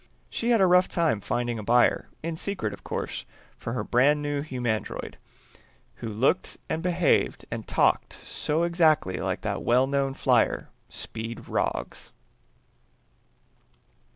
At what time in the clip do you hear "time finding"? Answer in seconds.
0.87-1.59